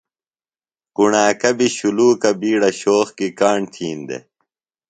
[0.95, 4.23] کݨاکہ بیۡ شُلوکہ بیڈہ شوق کی کاݨ تھین دےۡ